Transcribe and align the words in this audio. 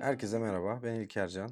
Herkese 0.00 0.38
merhaba, 0.38 0.80
ben 0.82 0.94
İlker 0.94 1.28
Can. 1.28 1.50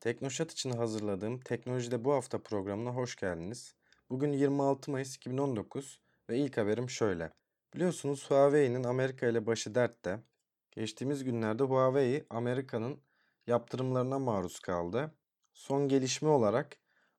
Teknoşat 0.00 0.52
için 0.52 0.70
hazırladığım 0.70 1.40
Teknolojide 1.40 2.04
Bu 2.04 2.12
Hafta 2.12 2.42
programına 2.42 2.90
hoş 2.90 3.16
geldiniz. 3.16 3.74
Bugün 4.10 4.32
26 4.32 4.90
Mayıs 4.90 5.16
2019 5.16 6.00
ve 6.30 6.38
ilk 6.38 6.56
haberim 6.56 6.90
şöyle. 6.90 7.32
Biliyorsunuz 7.74 8.30
Huawei'nin 8.30 8.84
Amerika 8.84 9.26
ile 9.26 9.46
başı 9.46 9.74
dertte. 9.74 10.18
Geçtiğimiz 10.70 11.24
günlerde 11.24 11.62
Huawei 11.62 12.24
Amerika'nın 12.30 13.00
yaptırımlarına 13.46 14.18
maruz 14.18 14.60
kaldı. 14.60 15.14
Son 15.52 15.88
gelişme 15.88 16.28
olarak 16.28 16.76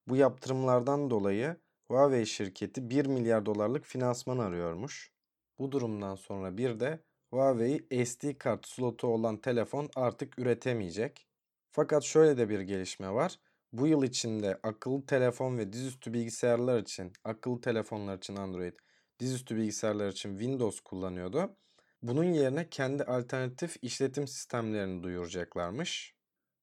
bu 0.08 0.16
yaptırımlardan 0.16 1.10
dolayı 1.10 1.56
Huawei 1.88 2.26
şirketi 2.26 2.90
1 2.90 3.06
milyar 3.06 3.46
dolarlık 3.46 3.86
finansman 3.86 4.38
arıyormuş. 4.38 5.12
Bu 5.60 5.72
durumdan 5.72 6.16
sonra 6.16 6.58
bir 6.58 6.80
de 6.80 7.00
Huawei 7.30 8.06
SD 8.06 8.38
kart 8.38 8.68
slotu 8.68 9.08
olan 9.08 9.38
telefon 9.38 9.90
artık 9.96 10.40
üretemeyecek. 10.40 11.28
Fakat 11.72 12.04
şöyle 12.04 12.38
de 12.38 12.50
bir 12.50 12.60
gelişme 12.60 13.14
var. 13.14 13.40
Bu 13.74 13.88
yıl 13.88 14.04
içinde 14.04 14.60
akıllı 14.64 15.06
telefon 15.06 15.58
ve 15.58 15.74
dizüstü 15.74 16.14
bilgisayarlar 16.14 16.80
için, 16.80 17.14
akıllı 17.24 17.62
telefonlar 17.62 18.18
için 18.18 18.36
Android, 18.36 18.74
dizüstü 19.20 19.56
bilgisayarlar 19.56 20.10
için 20.10 20.30
Windows 20.30 20.80
kullanıyordu. 20.80 21.58
Bunun 22.02 22.24
yerine 22.24 22.70
kendi 22.70 23.04
alternatif 23.04 23.78
işletim 23.82 24.28
sistemlerini 24.28 25.04
duyuracaklarmış. 25.04 26.16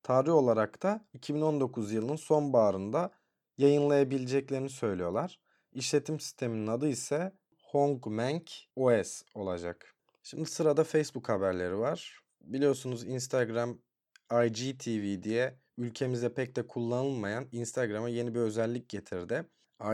Tarih 0.02 0.32
olarak 0.32 0.82
da 0.82 1.06
2019 1.12 1.92
yılının 1.92 2.16
sonbaharında 2.16 3.10
yayınlayabileceklerini 3.58 4.70
söylüyorlar. 4.70 5.40
İşletim 5.72 6.20
sisteminin 6.20 6.66
adı 6.66 6.88
ise 6.88 7.32
Hongmeng 7.62 8.46
OS 8.76 9.22
olacak. 9.34 9.94
Şimdi 10.22 10.50
sırada 10.50 10.84
Facebook 10.84 11.28
haberleri 11.28 11.78
var. 11.78 12.22
Biliyorsunuz 12.40 13.04
Instagram 13.04 13.78
IGTV 14.46 15.22
diye 15.22 15.58
ülkemizde 15.78 16.34
pek 16.34 16.56
de 16.56 16.66
kullanılmayan 16.66 17.48
Instagram'a 17.52 18.08
yeni 18.08 18.34
bir 18.34 18.40
özellik 18.40 18.88
getirdi. 18.88 19.44